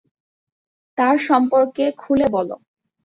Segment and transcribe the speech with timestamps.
[0.97, 2.55] তার সম্পর্কে খোলে বলো।